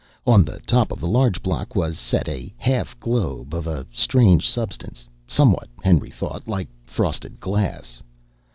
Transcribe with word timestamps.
On 0.25 0.43
the 0.43 0.59
top 0.61 0.91
of 0.91 0.99
the 0.99 1.07
large 1.07 1.43
block 1.43 1.75
was 1.75 1.99
set 1.99 2.27
a 2.27 2.51
half 2.57 2.99
globe 2.99 3.53
of 3.53 3.67
a 3.67 3.85
strange 3.93 4.49
substance, 4.49 5.05
somewhat, 5.27 5.67
Henry 5.83 6.09
thought, 6.09 6.47
like 6.47 6.69
frosted 6.83 7.39
glass. 7.39 8.01